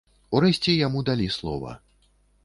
Урэшце, 0.37 0.71
яму 0.87 1.03
далі 1.09 1.27
слова. 1.35 1.75